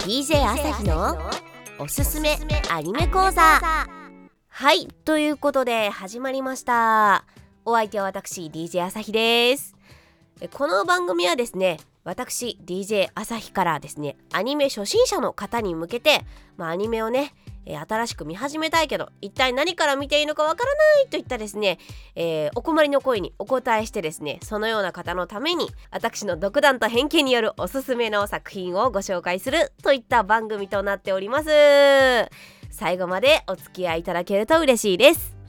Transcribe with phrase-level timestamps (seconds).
[0.00, 1.18] DJ 朝日の
[1.78, 2.38] おすすめ
[2.70, 3.60] アニメ講座。
[4.48, 7.26] はいということで始まりました。
[7.66, 9.76] お相手は私 DJ 朝日です。
[10.52, 16.24] この番組はですね私 DJ 朝日からですねアニメ初心者の方に向けて、
[16.56, 17.34] まあ、アニメをね
[17.66, 21.78] えー、新しく見始めたいけど一体何から見ていいのかわからないといったですね、
[22.14, 31.50] えー、お困りの声にお答えしてですねそのような方のために私の独断と偏見によるおすすめの作品をご紹介するといった番組となっております。
[32.70, 35.40] 最後までお付き合いいただけると嬉しいです。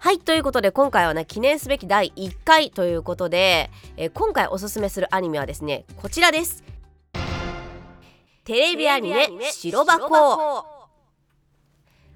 [0.00, 6.77] はいということで今回はね記念すべき第1回ということで、えー、今回おすすめするアニメはですねこちらです。
[8.48, 10.64] テレビアニメ「白箱」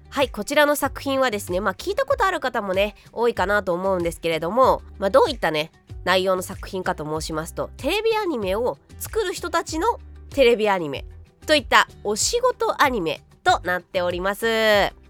[0.09, 5.71] はいこちらの作品はですねまあ聞いたことある方もね多いかなと思うんですけれども、まあ、どういったね
[6.05, 9.99] 内容の作品かと申しますとテレビアニメを作る人たちの
[10.31, 11.05] テレビアニメ
[11.45, 15.02] といったお仕事アニメとなっております。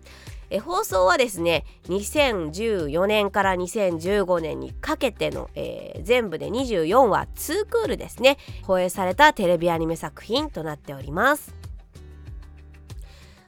[0.53, 11.55] え放送はですね2014年から2015年にかけての、えー、全部で24話2クールですね放映されたテレビアニメ作品となっております。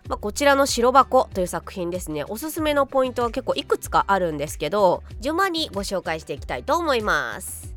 [0.07, 2.23] まあ、こちらの白箱という作品ですね。
[2.25, 7.75] おすすめのポイントは結構いくつかあるんですけど順番にご紹介していきたいと思います。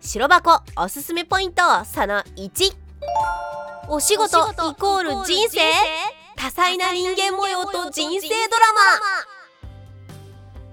[0.00, 2.74] 白箱おすすめポイントその1
[3.88, 6.19] お仕事イコール人生？
[6.40, 8.72] 多彩な人間模様と人生ドラ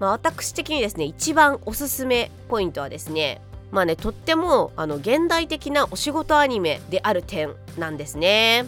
[0.00, 8.64] まあ、私的にですね一番おすすめポイントはですねまあねとってもあの現代的なお仕事アニメである点なんですね。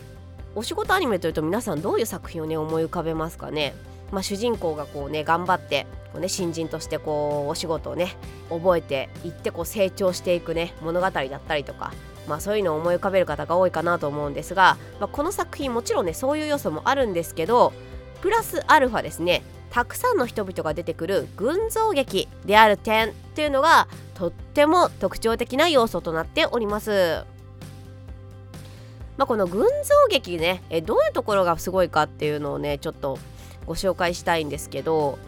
[0.55, 3.73] お仕事アニメというと皆さんどういう作品をね思い浮かべますかね。
[4.12, 8.15] まあ、主人公がこうね頑張ってこう、ね、新人としてこうお仕事をね
[8.51, 11.95] 覚えていってこう成長していくね物語だったりとか。
[12.29, 17.73] まあ、そういうのを思い浮かべる方が多いかなと思うんですが、まあ、この作品もちろんねそういう要素もあるんですけど
[18.21, 27.25] プラスアルファですねたくさんの人々が出てくる群像劇である点っていうのがとっても特徴的な要素となっております。
[29.17, 29.69] まあ、この群像
[30.09, 33.19] 劇ねえどういうところがすごいかっていうのをねちょっと
[33.67, 35.19] ご紹介したいんですけど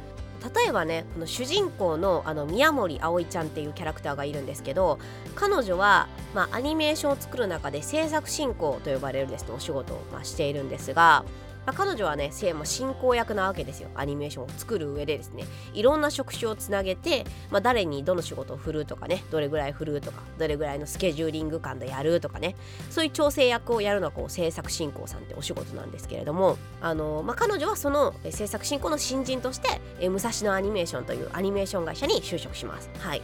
[0.43, 4.99] 例えばねこの主人公のあの宮森葵ちゃんっていうキャラクターがいるんですけど
[5.35, 11.25] 彼女は、まあ、アニメーションを作る中で制作進行と呼ばれるですねお仕事を、まあ、しているんですが
[11.67, 13.89] まあ、彼女はね進行役なわけですよ。
[13.95, 15.45] アニメーションを作る上でですね。
[15.75, 22.57] いろんな職種をつなげて、まあ、誰にどの仕事を振るとかねどれぐらい振るとかどれぐらいのスケジューリング感でやるとかね。
[22.91, 32.91] そういう調整役をやるのはこう制作進行さんってお仕事なんですけれどもあの、まあ、彼女はその制作進行の新人としてえ武蔵野アニメーションというアニメーション会社に就職します。
[32.99, 33.23] はい。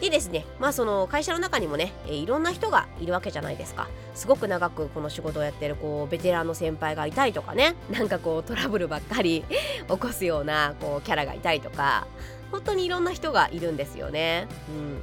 [0.00, 0.44] でですね。
[0.60, 3.88] まあその会社の中にもね、えいろんな人がいるわけじゃないですか。
[4.14, 7.74] すごく長くこの仕事をやってるこうベテランの先輩がいたりとかね。
[7.90, 9.44] なんかこうトラブルばっかり
[9.88, 12.06] 起こすようなこうキャラがいたりとか。
[12.50, 14.46] 本当にいろんな人がいるんですよね。
[14.68, 15.02] うん。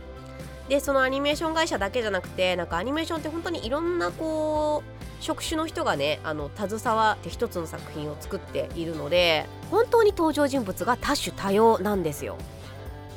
[0.70, 12.38] でそのアニメーション会社だけじゃなくてなんかアニメーションって本当にいろんなこう職種の人がねあの携わって一つの作品を作っているので本当に登場人物が多種多様なんですよ。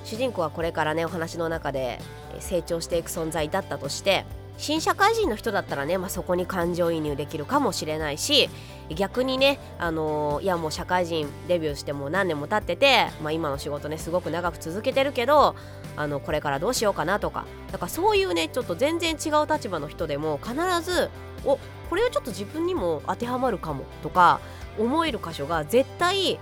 [0.09, 2.01] 主人公はこれからねお話の中で
[2.41, 4.25] 成長していく存在だったとして
[4.57, 8.49] 新社会人の人だったらね、まあ、そこに感情移入できるかもしれないし
[8.97, 15.55] 逆にね、あのー、いやもう社会人デビューしてもう何年も経ってて、まあ、今の仕事ねすごく長く続けてるけど
[15.95, 21.11] あのこれからどうしようかなとかだからそういうねちょっと全然違う立場の人でも必ず
[21.45, 21.59] お
[21.91, 24.41] これはちょっと自分にも当てはまるかもとか
[24.79, 26.41] 思える箇所が絶対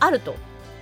[0.00, 0.34] あると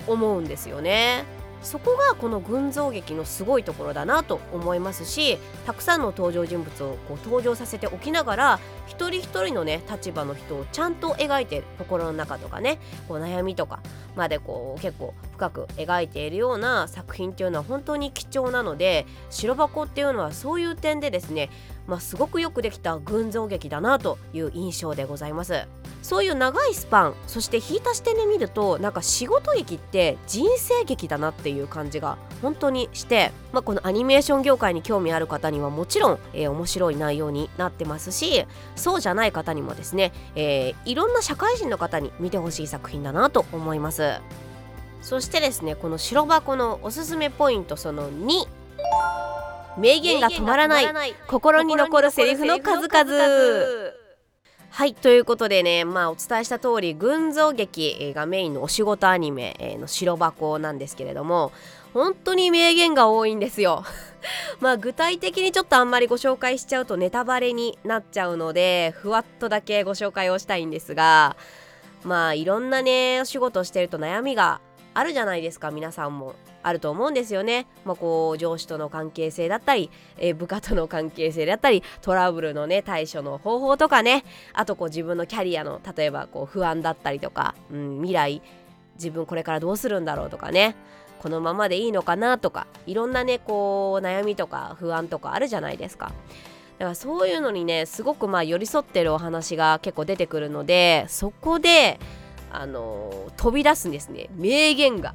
[0.06, 1.43] 思うんですよね。
[1.64, 13.80] そこがこの群像劇のすごいところだなと思いますしたくさんの登場人物をこう登場させておきながら一人一人のね立場の人をちゃんと描いて心の中とかねこう悩みとか
[14.14, 21.50] までこう結構深く描いているような作品っていうのは本当に貴重なので白箱っていうのはそういう点でですね
[21.86, 25.66] まあ、すごくよくできた群像劇だなという印象でございます。
[26.04, 38.44] そういう長いスパンそして引いた視点で見るとなんか仕事劇って人生劇だなっていう感じが本当にして、まあ、このアニメーション業界に興味ある方にはもちろん、えー、面白い内容になってますし
[38.76, 44.20] そうじゃない方にもですね、えー、いろんな社会人の方に見てほしい作品だなと思います。
[45.00, 48.46] そしてですねこの白箱のおすすめポイントその2
[49.78, 53.83] 名言が止まらない心に残るセリフの数々
[54.74, 61.52] はいということでねまあお伝えした通り群像劇がメインのお仕事アニメの白箱なんですけれども
[61.92, 63.84] 本当に名言が多いんですよ。
[64.58, 71.36] まあ具体的にちょっとあんまりご紹介しちゃうとネタバレになっちゃうのでふわっとだけご紹介をしたいんですが
[72.02, 74.60] まあいろんなねお仕事してると悩みが
[74.92, 76.34] あるじゃないですか皆さんも。
[76.64, 77.66] あると思うんですよね。
[77.84, 84.24] まあ、こう上司との関係性だったり、えー、部下との関係性だったりトラブルのね対処の方法とかね
[84.54, 88.42] あとこう自分のキャリアの例えばこう不安だったりとか、うん、未来
[88.96, 90.74] 自分これからどうするんだろうとかね
[91.20, 96.12] このままでいいのかなとかいろんなねこう悩みとか不安とかあるじゃないですか。
[96.78, 102.00] だからそういうのにねすごくまあ寄り添ってるお話が結構出てくるのでそこで
[102.50, 105.14] あの、飛び出すんですね名言が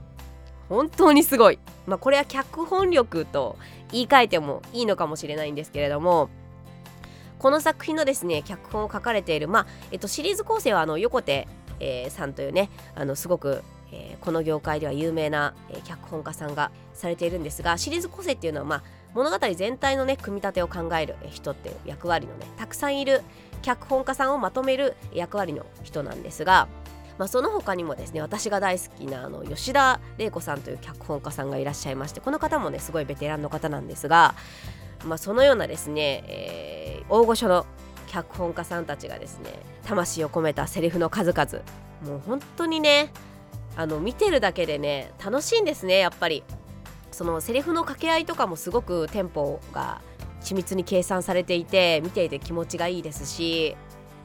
[0.70, 3.58] 本当にすごい、まあ、これは脚本力と
[3.92, 6.30] 言い換えてもいいのかもしれないんですけれども
[7.40, 11.48] この作品のですね脚本を書かれている、まあえっと、シリーズ構成はあの横手、
[11.80, 18.84] えー、さんというねあのすごく、えー、この業界では有名な、えー、脚本家さんがされているんですがシリーズ構成っていうのは、まあ、
[19.14, 23.22] 物語全体のね組み立てを考える人っていう役割のねたくさんいる
[23.62, 26.68] 脚本家さんをまとめる役割の人なんですが
[27.20, 34.34] まあ、その他にもですね私が大好きなあの吉田玲子さんという脚本家さんがいらっしゃいましてこの方もねすごいベテランの方なんですが、
[35.06, 37.66] まあ、そのようなですね、えー、大御所の
[38.08, 39.52] 脚本家さんたちがですね
[39.84, 41.64] 魂を込めたセリフの数々
[42.04, 43.12] もう本当にね
[43.76, 46.44] あの見てるだけでね楽しいんですねやっぱり。
[47.12, 50.02] そのセリフの掛け合いとかもすごくテンポが
[50.42, 53.76] 緻密に計算されていて見ていて気持ちがいいですし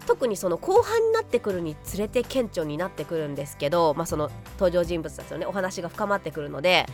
[0.07, 6.87] 特にその後半になってくるにつれて顕著になってくるんですけど、まあ、その登場人物たちのねお話が深まってくるので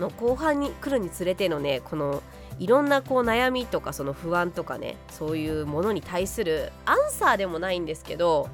[0.00, 2.22] の後半に来るにつれてのねこの
[2.58, 8.48] いろんなこう悩みとかその不安とかねそういうものに対するアンサーでもないんですけど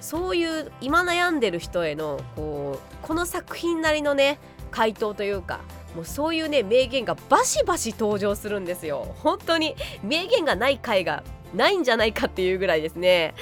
[0.00, 4.38] そういう今悩んでる人へのこうこの作品なりのね
[4.70, 5.60] 回答というか
[5.94, 9.14] もうそういうね名言がバシバシ登場するんですよ。
[9.18, 11.24] 本当に名言がない回が
[11.54, 13.34] ないんじゃないかっていうぐらいですね。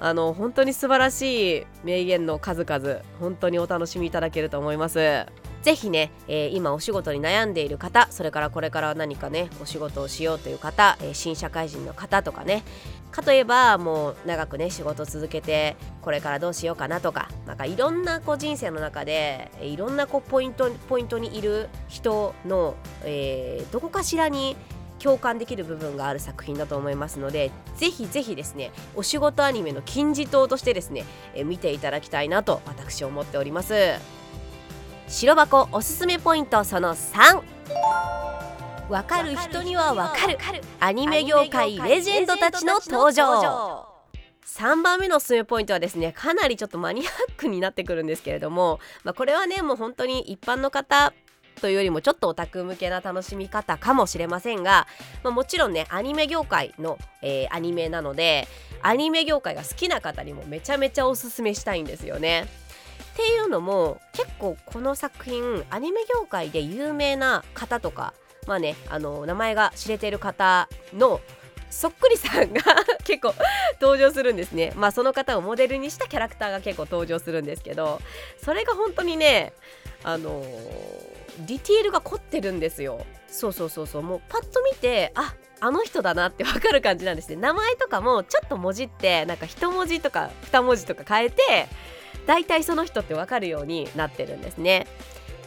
[0.00, 5.26] あの本当に素晴らしい名言の数々本当にお楽しみいただけると思います。
[5.62, 12.62] ぜひね、えー、今お仕事に悩んでいる方それからこれから何かねお仕事をしようという方、えー、新社会人の方とかね。
[13.10, 22.74] かといえばもう長くね仕事続けてこれからどうしようかなとかなんかいろんなこう人生の中でいろんなこうポイントポイントにいる人の、
[23.04, 24.56] えー、どこかしらに
[25.04, 31.04] 共感できる部分がある作品だと思いますのでぜひぜひですねお仕事アニメの金字塔としてですね、
[31.34, 33.74] え見ていただきたいなと私思っております。
[35.06, 37.42] 白箱おすすめポイントその3
[38.88, 40.38] わかる人にはわかる。
[40.80, 43.94] アニメ業界レジェンドたちの登場。
[44.46, 47.06] 3番目のおすすめポイントはですねかなりちょっとマニアッ
[47.36, 51.12] クになってくるんですけれども、まあ、これはねもう本当に一般の方
[51.60, 54.86] というよりもちょっとオタク向けな楽しみ方かもしれませんが、
[55.22, 58.48] まあ、もちろんねアニメ業界の、えー、アニメなので
[58.82, 62.46] アニメ業界が好きな方にもめちゃめちゃおすすめしたいんですよね。
[63.14, 68.12] っていうのも結構この作品アニメ業界で有名な方とか
[68.46, 71.20] まあねあの名前が知れてる方の
[71.70, 72.62] そっくりさんが
[73.04, 73.34] 結構
[73.84, 74.72] 登場するんですね。
[74.76, 78.00] まあその方をモデルにしたキャラクターが結構登場するんですけど
[78.42, 79.52] それが本当にね
[80.02, 83.04] あのーディティールが凝ってるんですよ。
[83.26, 84.02] そうそうそうそう。
[84.02, 87.36] もうパッと見てああの人だなって わかる感じなんですね。
[87.36, 91.66] 名前とかもちょっと文字ってなんか一文字とか二文字とか変えて
[92.26, 94.86] 大体その人ってわかるようになってるんですね。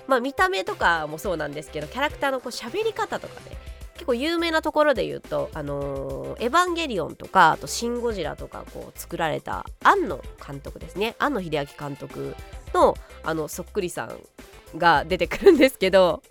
[0.07, 3.57] まあ見た目とかもそうなんですけどキャラクターのこう喋り方とかね
[3.97, 11.15] 結構有名なところで言うと「あのー、エヴァンゲリオン」とかあと「シン・ゴジラ」とかこう作られた庵野監督ですね。
[11.19, 12.35] 庵野秀明監督
[12.73, 16.21] のあのそっくりさんが出てくるんですけど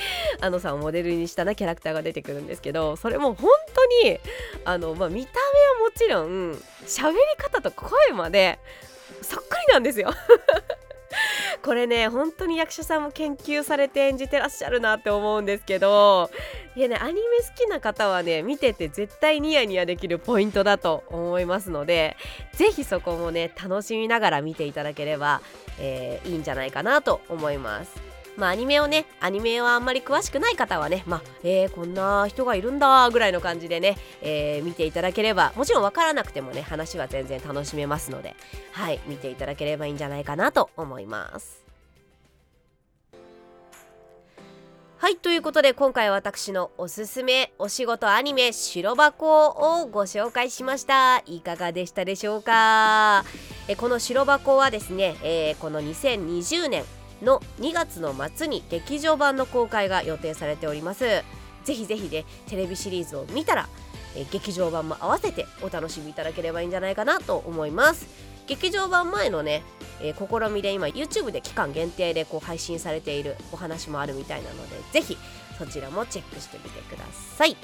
[0.40, 4.18] あのさんをモデルにしたなキャラクターが出てくるんですけどそれも本当に
[4.64, 6.52] あの、まあ、見た目はもちろん
[6.86, 8.58] 喋り方と声まで
[9.22, 10.10] そっくりなんですよ。
[11.62, 16.30] これね本当に役者さんも研究されて演じてらっしゃるなって思うんですけど
[16.74, 22.16] いやねアニメ好きな方はね見てて絶対ニヤニヤできるポイントだと思いますので
[22.54, 25.40] 是非そこもね楽しみながら見ていただければ、
[25.78, 28.15] えー、いいんじゃないかなと思います。
[28.36, 38.36] まあ、アニメをねアニメはあんまり詳しくない方はねまあえー、こんな人がいるんだぐらいの感じでね、えー、見ていただければもちろん分からなくてもね話は全然楽しめますので
[38.72, 41.64] はい見ていただければいいんじゃないかなと思います。
[44.98, 51.22] はいということで今回私のおすすめお仕事アニメ白箱をご紹介しました。
[51.26, 53.22] いかがでしたでしょうか？
[53.68, 56.84] えこの白箱はですね、えー、この2020年
[57.22, 61.04] の2月の末に劇場版の公開が予定されております。
[61.64, 63.68] ぜひぜひねテレビシリーズを見たら
[64.30, 68.06] 劇場版も合わせてお楽しみいただければいいんじゃないかなと思います。
[68.46, 69.64] 劇場版前のね、
[70.00, 75.18] えー、試みで今 YouTube で期間限定でこう配信されているお話もあるみたいなのでぜひ
[75.58, 77.04] そちらもチェックしてみてくだ
[77.36, 77.56] さい。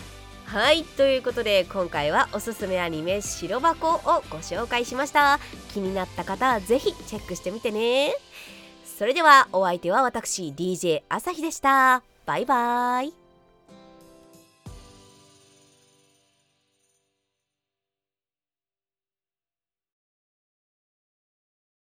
[0.44, 5.38] はいということで今回はおすすめアニメ「白箱」をご紹介しました。
[5.72, 8.14] 気になった方はぜひチェックしてみてね。
[9.02, 12.04] それではお相手は私 DJ 朝日でした。
[12.24, 13.21] バイバーイ。